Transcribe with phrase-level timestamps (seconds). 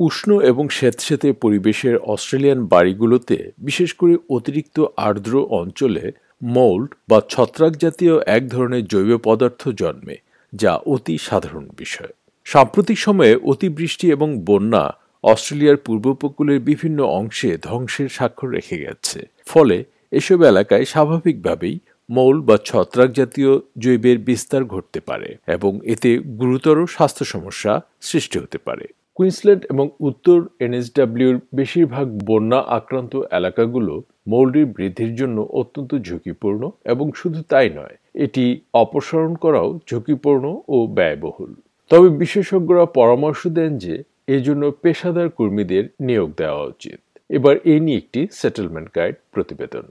[0.00, 8.14] উষ্ণ এবং স্যাঁতস্যাঁতে পরিবেশের অস্ট্রেলিয়ান বাড়িগুলোতে, বিশেষ করে অতিরিক্ত আর্দ্র অঞ্চলে, মোল্ড বা ছত্রাক জাতীয়
[8.26, 10.16] এক ধরনের জৈব পদার্থ জন্মে,
[10.52, 12.12] যা অতি সাধারণ বিষয়।
[12.44, 14.92] সাম্প্রতিক সময়ে অতিবৃষ্টি এবং বন্যা
[15.22, 21.78] অস্ট্রেলিয়ার পূর্ব উপকূলের বিভিন্ন অংশে ধ্বংসের স্বাক্ষর রেখে গেছে। ফলে এসব এলাকায় স্বাভাবিকভাবেই
[22.10, 28.58] মৌল বা ছত্রাক জাতীয় জৈবের বিস্তার ঘটতে পারে এবং এতে গুরুতর স্বাস্থ্য সমস্যা সৃষ্টি হতে
[28.58, 28.86] পারে।
[29.18, 37.42] কুইন্সল্যান্ড এবং উত্তর এনএসডাব্লিউর বেশিরভাগ বন্যা আক্রান্ত এলাকাগুলো মৌলটির বৃদ্ধির জন্য অত্যন্ত ঝুঁকিপূর্ণ এবং শুধু
[37.48, 41.54] তাই নয়, এটি অপসারণ করাও ঝুঁকিপূর্ণ ও ব্যয়বহুল।
[41.88, 48.28] তবে বিশেষজ্ঞরা পরামর্শ দেন যে, এজন্য পেশাদার কর্মীদের নিয়োগ দেওয়া উচিত। এবার এ নিয়ে একটি
[48.30, 49.82] সেটেলমেন্ট গাইড প্রতিবেদন।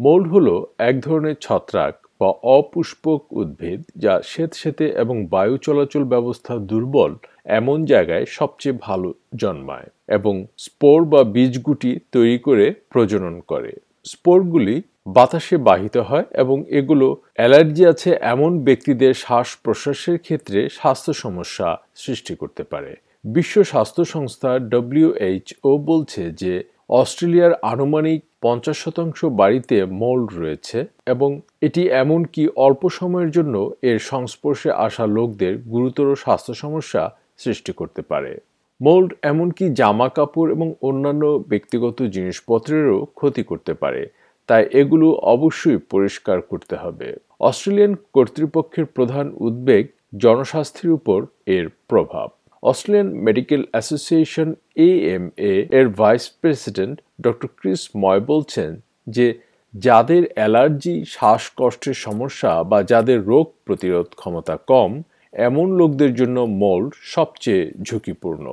[0.00, 4.14] মোল্ড হলো এক ধরনের ছত্রাক বা অপুষ্পক উদ্ভিদ যা
[4.54, 7.12] স্বেতে এবং বায়ু চলাচল ব্যবস্থা দুর্বল
[7.58, 13.72] এমন জায়গায় সবচেয়ে ভালো জন্মায় এবং স্পোর বা বীজগুটি তৈরি করে প্রজনন করে।
[14.04, 21.68] স্পোরগুলি বাতাসে বাহিত হয় এবং এগুলো অ্যালার্জি আছে এমন ব্যক্তিদের শ্বাস প্রশ্বাসের ক্ষেত্রে স্বাস্থ্য সমস্যা
[21.94, 22.92] সৃষ্টি করতে পারে।
[23.24, 26.52] বিশ্ব স্বাস্থ্য সংস্থা ডব্লিউএইচও বলছে যে
[26.90, 34.70] অস্ট্রেলিয়ার আনুমানিক পঞ্চাশ শতাংশ বাড়িতে মোল্ড রয়েছে এবং এটি এমনকি অল্প সময়ের জন্য এর সংস্পর্শে
[34.86, 37.02] আসা লোকদের গুরুতর স্বাস্থ্য সমস্যা
[37.38, 38.32] সৃষ্টি করতে পারে।
[38.80, 44.02] মোল্ড এমনকি জামা কাপড় এবং অন্যান্য ব্যক্তিগত জিনিসপত্রেরও ক্ষতি করতে পারে,
[44.46, 47.08] তাই এগুলো অবশ্যই পরিষ্কার করতে হবে।
[47.40, 49.84] অস্ট্রেলিয়ান কর্তৃপক্ষের প্রধান উদ্বেগ
[50.18, 52.28] জনস্বাস্থ্যের উপর এর প্রভাব।
[52.62, 58.70] অস্ট্রেলিয়ান মেডিকেল অ্যাসোসিয়েশন এএমএ এর vice president doctor Chris Moy বলছেন
[59.06, 59.26] যে
[59.74, 64.90] যাদের অ্যালার্জি শ্বাসকষ্টের সমস্যা বা যাদের রোগ প্রতিরোধ ক্ষমতা কম
[65.32, 68.46] এমন লোকদের জন্য মোল্ড সবচেয়ে ঝুঁকিপূর্ণ।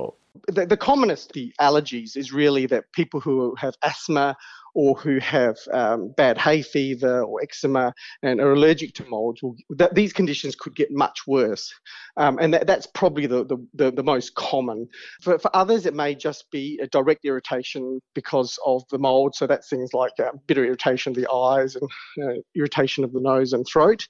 [0.56, 4.26] The, the commonest the allergies is really that people who have asthma
[4.74, 9.56] or who have um, bad hay fever or eczema and are allergic to molds, will,
[9.70, 11.72] that, these conditions could get much worse.
[12.16, 14.88] Um, and that, that's probably the, the, the, the, most common.
[15.22, 19.34] For, for others, it may just be a direct irritation because of the mold.
[19.34, 21.88] So that's things like uh, bitter irritation of the eyes and
[22.22, 24.06] uh, irritation of the nose and throat.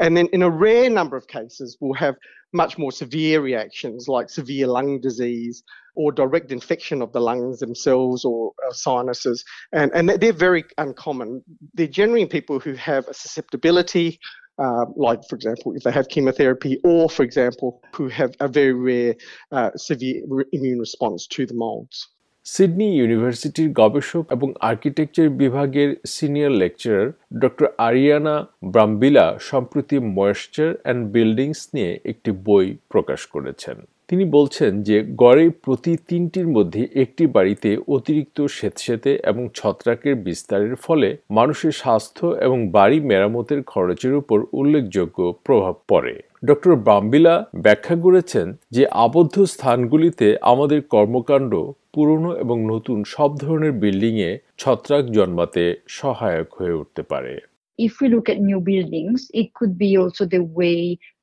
[0.00, 2.16] And then in a rare number of cases, we'll have
[2.52, 5.62] much more severe reactions like severe lung disease
[5.97, 9.43] or direct infection of the lungs themselves or uh, sinuses.
[9.71, 11.43] And, and they're very uncommon.
[11.73, 14.19] They're generally in people who have a susceptibility,
[14.57, 18.73] uh, like, for example, if they have chemotherapy, or, for example, who have a very
[18.73, 19.15] rare
[19.51, 21.97] uh, severe immune response to the molds.
[22.45, 27.07] Sydney ইউনিভার্সিটির গবেষক এবং architecture বিভাগের senior lecturer
[27.43, 28.35] doctor Arianna
[28.73, 33.77] Brambilla সম্প্রতি moisture and buildings নিয়ে একটি বই প্রকাশ করেছেন
[34.08, 41.08] তিনি বলছেন যে গড়ে প্রতি তিনটির মধ্যে একটি বাড়িতে অতিরিক্ত স্বেতসেতে এবং ছত্রাকের বিস্তারের ফলে
[41.30, 46.14] মানুষের স্বাস্থ্য এবং বাড়ি মেরামতের খরচের উপর উল্লেখযোগ্য প্রভাব পড়ে।
[46.44, 51.52] ডক্টর বাম্বিলা ব্যাখ্যা করেছেন যে আবদ্ধ স্থানগুলিতে আমাদের কর্মকাণ্ড
[51.94, 57.34] পুরনো এবং নতুন সব ধরনের বিল্ডিংয়ে ছত্রাক জন্মাতে সহায়ক হয়ে উঠতে পারে।
[57.78, 60.78] If we look at new buildings, it could be also the way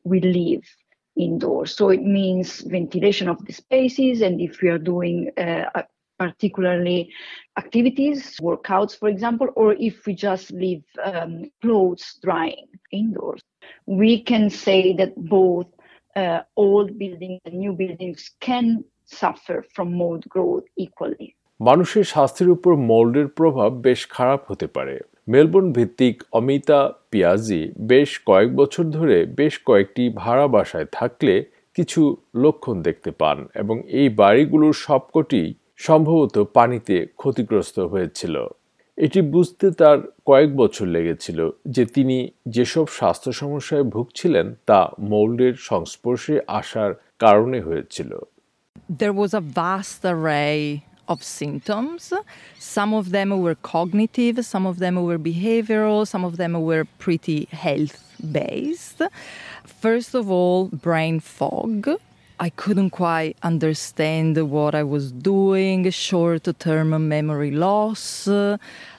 [0.09, 0.65] we live.
[1.16, 1.76] indoors.
[1.76, 5.82] So it means ventilation of the spaces, and if we are doing uh,
[6.18, 7.10] particularly
[7.56, 13.40] activities, workouts, for example, or if we just leave um, clothes drying indoors,
[13.86, 15.66] we can say that both
[16.16, 21.28] uh, old buildings and new buildings can suffer from mold growth equally.
[21.68, 24.94] মানুষের স্বাস্থ্যের উপর মোল্ডের প্রভাব বেশ খারাপ হতে পারে
[25.27, 32.81] Melbourne ভিত্তিক অমিতা পিয়াজি বেশ কয়েক বছর ধরে বেশ কয়েকটি ভাড়া বাসায় থাকলে কিছু লক্ষণ
[32.81, 38.47] দেখতে পান এবং এই বাড়িগুলোর সবকটি সম্ভবত পানিতে ক্ষতিগ্রস্ত হয়েছিল।
[38.97, 46.41] এটি বুঝতে তার কয়েক বছর লেগেছিল যে তিনি যেসব স্বাস্থ্য সমস্যায় ভুগছিলেন তা মোল্ডের সংস্পর্শে
[46.47, 48.19] আসার কারণে হয়েছিল।
[48.99, 50.61] There was a vast array
[51.07, 52.13] of symptoms.
[52.59, 57.45] Some of them were cognitive, some of them were behavioral, some of them were pretty
[57.51, 59.01] health based.
[59.65, 61.89] First of all, brain fog.
[62.39, 68.27] I couldn't quite understand what I was doing, short term memory loss.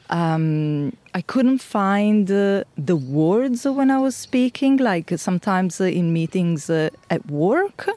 [0.09, 4.77] Um, I couldn't find uh, the words when I was speaking.
[4.77, 7.89] Like sometimes uh, in meetings uh, at work,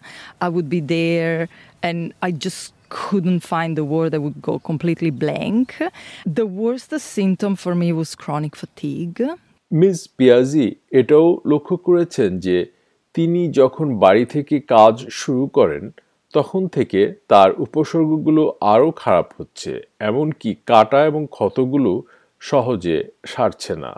[0.42, 1.48] I would be there
[1.84, 4.12] and I just couldn't find the word.
[4.18, 5.66] I would go completely blank.
[6.40, 9.22] The worst symptom for me was chronic fatigue.
[9.72, 10.68] Miss Piazzi
[11.00, 12.58] এটাও লক্ষ্য করেছেন যে
[13.16, 15.84] তিনি যখন বাড়ি থেকে কাজ শুরু করেন,
[16.34, 17.02] তখন থেকে
[17.32, 18.44] তার উপসর্গগুলো
[18.74, 19.72] আরও খারাপ হচ্ছে,
[20.10, 21.92] এমনকি কাটা এবং ক্ষতগুলো
[22.50, 22.98] সহজে
[23.32, 23.94] সারছে না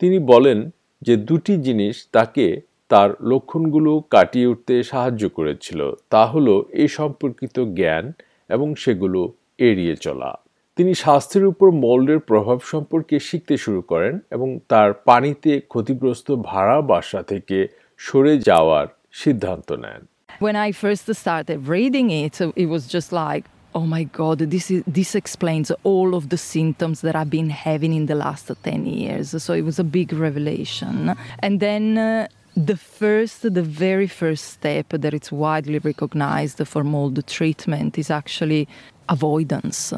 [0.00, 0.58] তিনি বলেন
[1.06, 2.46] যে দুটি জিনিস তাকে
[2.90, 5.80] তার লক্ষণগুলো কাটিয়ে উঠতে সাহায্য করেছিল
[6.12, 8.04] তা হলো এই সম্পর্কিত জ্ঞান
[8.50, 9.20] এবং সেগুলো
[9.58, 10.30] এড়িয়ে চলা
[10.76, 17.20] তিনি স্বাস্থ্যের উপর মোল্ডের প্রভাব সম্পর্কে শিখতে শুরু করেন এবং তার পানিতে ক্ষতিগ্রস্ত ভাড়া বাসা
[17.22, 17.58] থেকে
[17.98, 20.02] সরে যাওয়ার সিদ্ধান্ত নেন
[20.40, 23.44] When I first started reading it, it was just like,
[23.74, 27.92] oh my god, this is this explains all of the symptoms that I've been having
[28.00, 29.26] in the last 10 years.
[29.44, 30.94] So it was a big revelation.
[31.40, 37.26] And then uh, the first, the very first step that it's widely recognized for mold
[37.26, 38.68] treatment is actually
[39.08, 39.92] avoidance.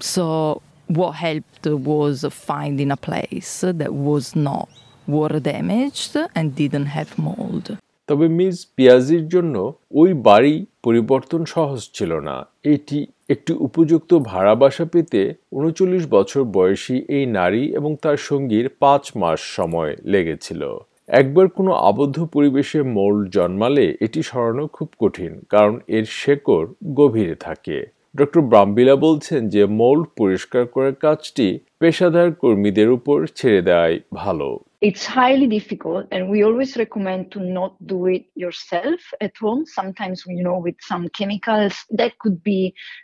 [0.00, 4.68] So what helped was finding a place that was not
[5.06, 7.66] water damaged and didn't have mold.
[8.08, 9.56] তবে miss পিয়াজির জন্য
[10.00, 10.54] ওই বাড়ি
[10.86, 12.36] পরিবর্তন সহজ ছিল না
[12.72, 12.98] এটি
[13.34, 15.20] একটি উপযুক্ত ভাড়া বাসা পেতে
[15.52, 20.62] উনচল্লিশ বছর বয়সী এই নারী এবং তার সঙ্গীর পাঁচ মাস সময় লেগেছিল
[21.08, 27.76] একবার কোনো আবদ্ধ পরিবেশে মোল্ড জন্মালে এটি সরানো খুব কঠিন কারণ এর শেকড় গভীরে থাকে
[28.14, 31.48] ডক্টর ব্রাম্বিলা বলছেন যে মোল্ড পরিষ্কার করার কাজটি
[31.80, 34.48] পেশাদার কর্মীদের উপর ছেড়ে দেওয়াই ভালো
[34.82, 39.64] It's highly difficult, and we always recommend to not do it yourself at home.
[39.64, 42.60] Sometimes, you know, with some chemicals that could be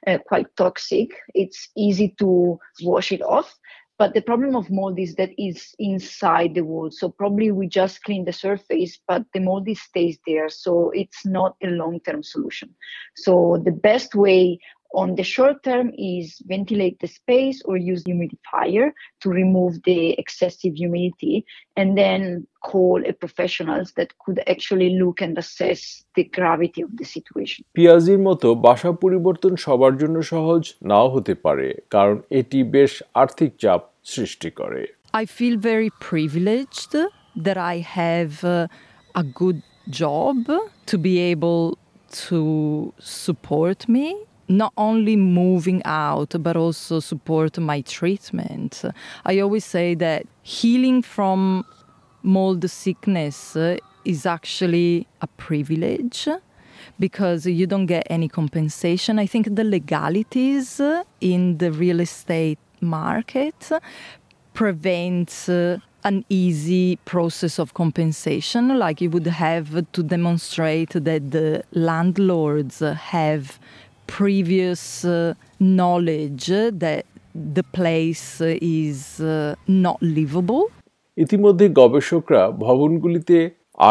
[0.09, 1.09] uh, quite toxic.
[1.35, 3.49] It's easy to wash it off.
[3.99, 6.91] But the problem of mold is that it's inside the wool.
[6.93, 10.49] So probably we just clean the surface, but the mold stays there.
[10.49, 12.75] So it's not a long-term solution.
[13.17, 14.61] So the best way
[14.95, 20.75] on the short term is ventilate the space or use humidifier to remove the excessive
[20.75, 21.45] humidity
[21.77, 27.05] and then call a professionals that could actually look and assess the gravity of the
[27.05, 27.65] situation.
[27.79, 32.93] পিয়াজির মতো বাসা পরিবর্তন সবার জন্য সহজ নাও হতে পারে কারণ এটি বেশ
[33.23, 33.83] আর্থিক চাপ
[34.13, 34.83] সৃষ্টি করে
[35.23, 36.93] I feel very privileged
[37.47, 39.59] that I have uh, a good
[40.03, 40.37] job
[40.91, 41.63] to be able
[42.29, 42.41] to
[43.23, 44.07] support me
[44.49, 48.83] not only moving out but also support my treatment.
[49.25, 51.65] I always say that healing from
[52.23, 53.57] mold sickness
[54.05, 56.29] is actually a privilege
[56.99, 59.19] because you don't get any compensation.
[59.19, 60.81] I think the legalities
[61.21, 63.71] in the real estate market
[64.55, 68.79] prevents uh, an easy process of compensation.
[68.79, 73.59] Like you would have to demonstrate that the landlords have
[74.09, 77.03] previous uh, knowledge that
[77.55, 80.63] the place is uh, not livable?
[81.17, 83.37] ইতিমধ্যে গবেষকরা ভবনগুলিতে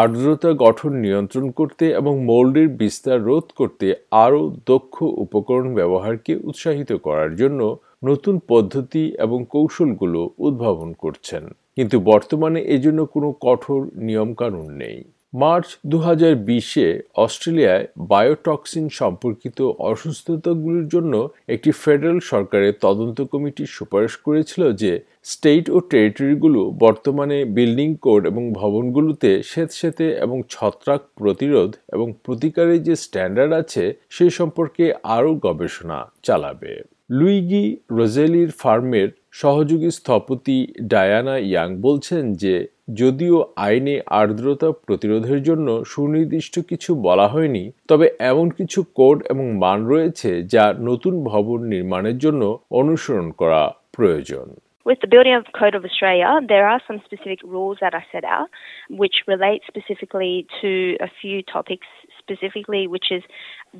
[0.00, 7.30] আর্দ্রতা গঠন নিয়ন্ত্রণ করতে এবং মোল্ডের বিস্তার রোধ করতে আরও দক্ষ উপকরণ ব্যবহারকে উৎসাহিত করার
[7.36, 7.60] জন্য
[8.04, 11.44] নতুন পদ্ধতি এবং কৌশলগুলো উদ্ভাবন করছেন।
[11.76, 14.98] কিন্তু বর্তমানে এজন্য কোনো কঠোর নিয়মকানুন নেই।
[15.32, 16.86] মার্চ দু হাজার বিশে
[17.16, 21.14] অস্ট্রেলিয়ায় বায়োটক্সিন সম্পর্কিত অসুস্থতাগুলির জন্য
[21.48, 24.92] একটি ফেডারেল সরকারের তদন্ত কমিটি সুপারিশ করেছিল যে
[25.22, 32.94] স্টেট ও টেরিটরিগুলো বর্তমানে বিল্ডিং কোড এবং ভবনগুলোতে স্বেতসেতে এবং ছত্রাক প্রতিরোধ এবং প্রতিকারের যে
[32.96, 36.72] স্ট্যান্ডার্ড আছে সে সম্পর্কে আরও গবেষণা চালাবে।
[37.10, 42.54] লুইগি রোজেলির ফার্মের সহযোগী স্থপতি ডায়ানা ইয়াং বলছেন যে
[42.94, 49.78] যদিও আইনে আর্দ্রতা প্রতিরোধের জন্য সুনির্দিষ্ট কিছু বলা হয়নি তবে এমন কিছু কোড এবং মান
[49.86, 54.48] রয়েছে যা নতুন ভবন নির্মাণের জন্য অনুসরণ করা প্রয়োজন
[54.90, 58.24] With the Building of Code of Australia, there are some specific rules that are set
[58.36, 58.48] out
[58.88, 60.70] which relate specifically to
[61.08, 61.88] a few topics,
[62.22, 63.22] specifically, which is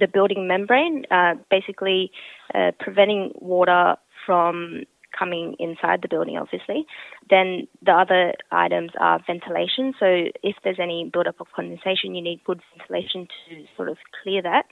[0.02, 2.00] the building membrane, uh, basically
[2.54, 3.22] uh, preventing
[3.54, 3.84] water
[4.26, 4.52] from
[5.16, 6.86] coming inside the building, obviously.
[7.28, 9.94] Then the other items are ventilation.
[9.98, 10.06] So
[10.42, 14.66] if there's any buildup of condensation, you need good ventilation to sort of clear that.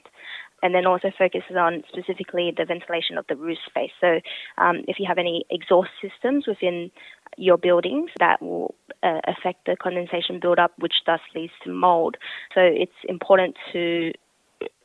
[0.63, 3.91] And then also focuses on specifically the ventilation of the roof space.
[4.01, 4.19] So
[4.57, 6.89] um, if you have any exhaust systems within
[7.37, 12.17] your buildings, that will uh, affect the condensation buildup, which thus leads to mold.
[12.55, 14.13] So it's important to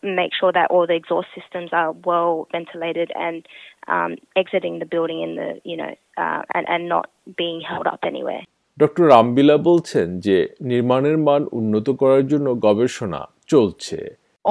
[0.04, 3.46] make sure that all the exhaust systems are well ventilated and
[3.88, 8.02] um, exiting the building in the you know uh, and and not being held up
[8.12, 8.44] anywhere.
[8.84, 10.38] Doctor Brambilla বলছেন যে
[10.72, 13.22] নির্মাণের মান উন্নত করার জন্য গবেষণা
[13.52, 14.00] চলছে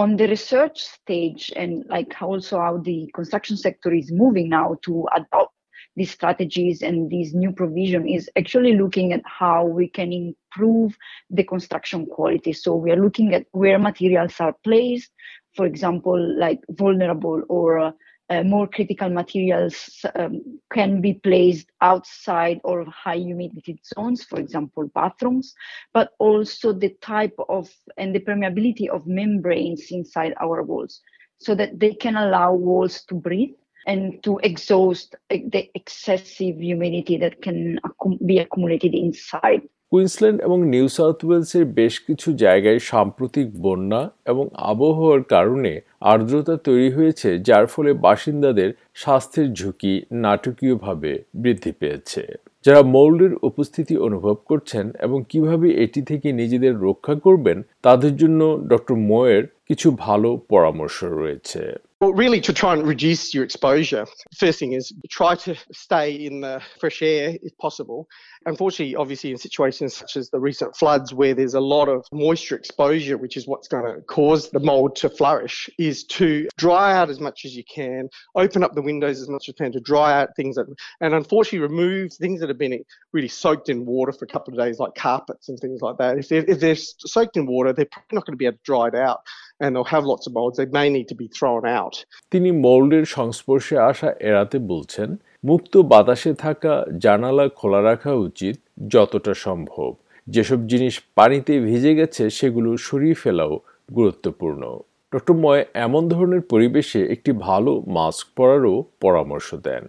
[0.02, 4.92] on the research stage and like also how the construction sector is moving now to
[5.18, 5.54] adopt
[5.96, 10.96] these strategies and these new provision is actually looking at how we can improve
[11.30, 12.52] the construction quality.
[12.52, 15.10] So we are looking at where materials are placed,
[15.55, 17.91] for example, like vulnerable or uh,
[18.29, 20.41] uh, more critical materials um,
[20.71, 25.53] can be placed outside or high humidity zones, for example, bathrooms,
[25.93, 31.01] but also the type of and the permeability of membranes inside our walls
[31.39, 33.49] so that they can allow walls to breathe
[33.87, 37.79] and to exhaust uh, the excessive humidity that can
[38.25, 45.21] be accumulated inside Queensland এবং new south ওয়েলসের বেশ কিছু জায়গায় সাম্প্রতিক বন্যা এবং আবহাওয়ার
[45.23, 45.71] কারণে
[46.11, 49.93] আর্দ্রতা তৈরি হয়েছে, যার ফলে বাসিন্দাদের স্বাস্থ্যের ঝুঁকি
[50.25, 52.23] নাটকীয়ভাবে বৃদ্ধি পেয়েছে।
[52.65, 58.95] যারা মৌল্ডের উপস্থিতি অনুভব করছেন এবং কীভাবে এটি থেকে নিজেদের রক্ষা করবেন, তাদের জন্য ডক্টর
[59.09, 61.63] মোয়ের কিছু ভালো পরামর্শ রয়েছে।
[62.01, 66.41] Well, really, to try and reduce your exposure, first thing is try to stay in
[66.41, 68.07] the fresh air if possible.
[68.47, 72.55] Unfortunately, obviously, in situations such as the recent floods where there's a lot of moisture
[72.55, 77.11] exposure, which is what's going to cause the mold to flourish, is to dry out
[77.11, 79.79] as much as you can, open up the windows as much as you can to
[79.79, 80.65] dry out things that,
[81.01, 84.59] and unfortunately, remove things that have been really soaked in water for a couple of
[84.59, 86.17] days, like carpets and things like that.
[86.17, 88.63] If they're, if they're soaked in water, they're probably not going to be able to
[88.63, 89.21] dry it out.
[89.61, 90.57] and they'll have lots of molds.
[90.57, 92.05] They may need to be thrown out.
[92.31, 98.55] তিনি মোল্ডের সংস্পর্শে আসা এড়াতে বলছেন মুক্ত বাতাসে থাকা জানালা খোলা রাখা উচিত
[98.87, 99.95] যতটা সম্ভব।
[100.27, 103.59] যেসব জিনিস পানিতে ভিজে গেছে সেগুলো সরিয়ে ফেলাও
[103.95, 104.79] গুরুত্বপূর্ণ।
[105.13, 109.87] ডক্টর ময় এমন ধরনের পরিবেশে একটি ভালো মাস্ক পরারও পরামর্শ দেন।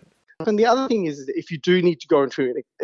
[0.49, 2.41] And the other thing is, if you do need to go into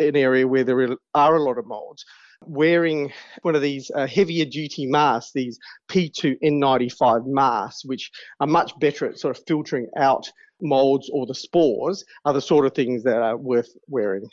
[0.07, 0.81] an area where there
[1.23, 2.01] are a lot of molds,
[2.45, 9.05] wearing one of these uh, heavier duty masks, these P2N95 masks, which are much better
[9.05, 10.31] at sort of filtering out
[10.61, 14.25] molds or the spores, are the sort of things that are worth wearing.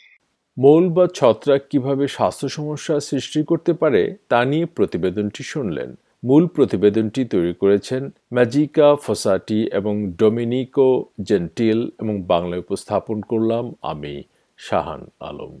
[0.57, 5.89] মৌল বা ছত্রাক কীভাবে স্বাস্থ্য সমস্যা সৃষ্টি করতে পারে তা নিয়ে প্রতিবেদনটি শুনলেন
[6.23, 8.01] মূল প্রতিবেদনটি তৈরি করেছেন
[8.35, 10.89] ম্যাজিকা ফসাটি এবং ডোমিনিকো
[11.29, 14.13] জেন্টিল এবং বাংলায় উপস্থাপন করলাম আমি
[14.59, 15.53] শাহান আলম